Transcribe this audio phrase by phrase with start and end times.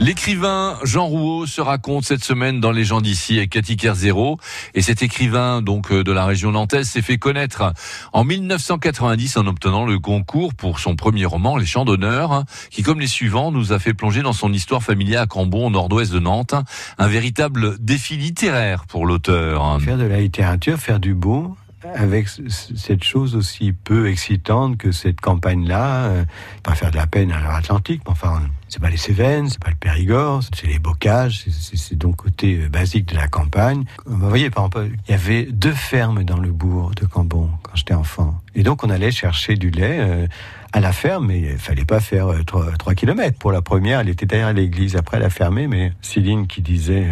[0.00, 4.38] L'écrivain Jean Rouault se raconte cette semaine dans Les gens d'ici avec Cathy Kerzero.
[4.72, 7.74] Et cet écrivain donc euh, de la région nantaise s'est fait connaître
[8.14, 12.98] en 1990 en obtenant le concours pour son premier roman, Les Chants d'honneur, qui comme
[12.98, 16.18] les suivants nous a fait plonger dans son histoire familiale à Cambon, au nord-ouest de
[16.18, 16.54] Nantes.
[16.96, 19.78] Un véritable défi littéraire pour l'auteur.
[19.82, 21.58] Faire de la littérature, faire du beau,
[21.94, 26.24] avec cette chose aussi peu excitante que cette campagne-là, euh,
[26.62, 29.70] pas faire de la peine à l'Atlantique, mais enfin, c'est pas les Cévennes, c'est pas
[29.70, 33.84] le Périgord, c'est les bocages, c'est donc côté euh, basique de la campagne.
[34.06, 37.72] Vous voyez, par exemple, il y avait deux fermes dans le bourg de Cambon quand
[37.74, 38.40] j'étais enfant.
[38.54, 40.26] Et donc, on allait chercher du lait euh,
[40.72, 43.38] à la ferme, mais il fallait pas faire 3, 3 km.
[43.38, 47.08] Pour la première, elle était derrière l'église, après elle a fermé, mais Céline qui disait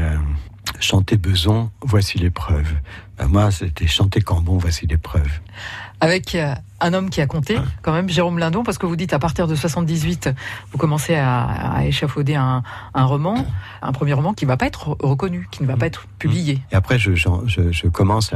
[0.80, 2.74] chanter Beson, voici l'épreuve.
[3.18, 5.40] Ben moi, c'était chanter Cambon, voici l'épreuve.
[6.00, 9.12] Avec euh, un homme qui a compté, quand même, Jérôme Lindon, parce que vous dites
[9.12, 10.30] à partir de 78,
[10.70, 12.62] vous commencez à, échafauder un,
[12.94, 13.44] roman,
[13.82, 16.62] un premier roman qui ne va pas être reconnu, qui ne va pas être publié.
[16.70, 18.32] Et après, je, je, commence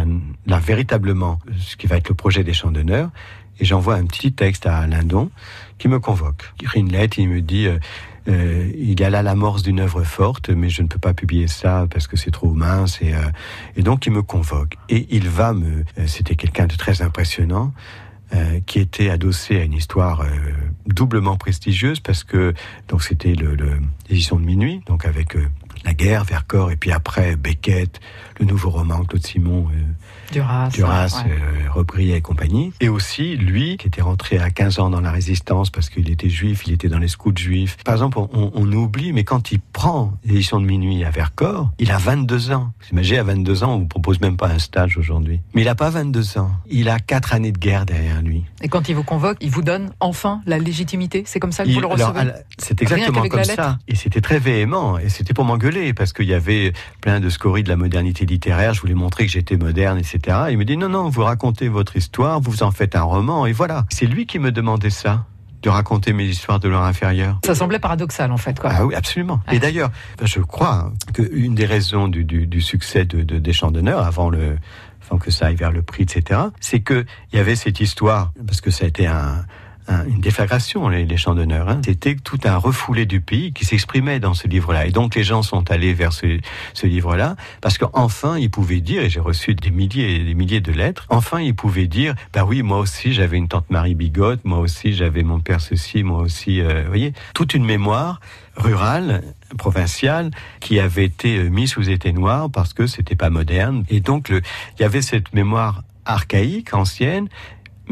[0.46, 3.10] là véritablement ce qui va être le projet des chants d'honneur,
[3.60, 5.30] et j'envoie un petit texte à Lindon
[5.78, 6.52] qui me convoque.
[6.60, 7.78] Il écrit une lettre, il me dit euh,
[8.28, 11.48] euh, il y a là l'amorce d'une œuvre forte, mais je ne peux pas publier
[11.48, 13.00] ça parce que c'est trop mince.
[13.02, 14.76] Et, euh, donc il me convoque.
[14.88, 15.84] Et il va me...
[16.06, 17.72] C'était quelqu'un de très impressionnant.
[18.64, 20.24] Qui était adossé à une histoire
[20.86, 22.54] doublement prestigieuse parce que
[22.88, 23.34] donc c'était
[24.08, 25.36] l'édition de minuit donc avec
[25.84, 28.00] la guerre, Vercors, et puis après Beckett,
[28.38, 32.72] le nouveau roman Claude Simon, euh, Duras, Duras euh, et compagnie.
[32.80, 36.30] Et aussi lui, qui était rentré à 15 ans dans la résistance parce qu'il était
[36.30, 37.76] juif, il était dans les scouts juifs.
[37.84, 41.98] Par exemple, on, oublie, mais quand il prend l'édition de minuit à Vercors, il a
[41.98, 42.72] 22 ans.
[42.80, 45.40] Vous imaginez, à 22 ans, on vous propose même pas un stage aujourd'hui.
[45.54, 46.50] Mais il n'a pas 22 ans.
[46.70, 48.44] Il a 4 années de guerre derrière lui.
[48.62, 51.70] Et quand il vous convoque, il vous donne enfin la légitimité C'est comme ça que
[51.70, 53.78] vous le recevez C'est exactement comme ça.
[53.88, 54.98] Et c'était très véhément.
[54.98, 55.44] Et c'était pour
[55.94, 58.74] parce qu'il y avait plein de scories de la modernité littéraire.
[58.74, 60.46] Je voulais montrer que j'étais moderne, etc.
[60.50, 63.52] Il me dit non, non, vous racontez votre histoire, vous en faites un roman, et
[63.52, 63.86] voilà.
[63.90, 65.26] C'est lui qui me demandait ça
[65.62, 67.38] de raconter mes histoires de l'heure inférieure.
[67.44, 68.58] Ça semblait paradoxal en fait.
[68.58, 68.70] Quoi.
[68.74, 69.40] Ah oui, absolument.
[69.52, 69.92] Et d'ailleurs,
[70.22, 74.58] je crois qu'une des raisons du, succès de, des Chants d'honneur avant le
[75.06, 78.60] avant que ça aille vers le prix, etc., c'est qu'il y avait cette histoire, parce
[78.60, 79.44] que ça a été un,
[79.88, 81.68] une déflagration, les, chants d'honneur.
[81.68, 81.80] Hein.
[81.84, 84.86] C'était tout un refoulé du pays qui s'exprimait dans ce livre-là.
[84.86, 86.38] Et donc les gens sont allés vers ce,
[86.74, 90.60] ce livre-là parce qu'enfin ils pouvaient dire, et j'ai reçu des milliers et des milliers
[90.60, 94.44] de lettres, enfin ils pouvaient dire, bah oui, moi aussi j'avais une tante Marie Bigotte,
[94.44, 98.20] moi aussi j'avais mon père ceci, moi aussi, euh, vous voyez, toute une mémoire
[98.56, 99.22] rurale,
[99.58, 103.84] provinciale, qui avait été euh, mise sous été noir parce que c'était pas moderne.
[103.88, 104.42] Et donc il
[104.80, 107.28] y avait cette mémoire archaïque, ancienne,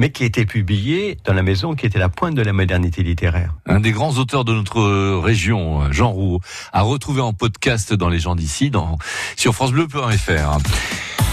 [0.00, 3.52] mais qui était publié dans la maison qui était la pointe de la modernité littéraire.
[3.66, 6.40] Un des grands auteurs de notre région, Jean Roux,
[6.72, 8.96] a retrouvé en podcast dans Les gens d'ici, dans,
[9.36, 10.58] sur francebleu.fr.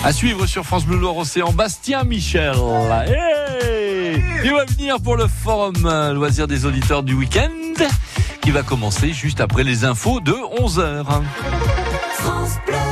[0.03, 2.55] À suivre sur France Bleu Loire Océan, Bastien Michel.
[4.43, 7.49] Il va venir pour le forum euh, loisir des auditeurs du week-end
[8.41, 11.05] qui va commencer juste après les infos de 11h.
[12.15, 12.86] France Bleu.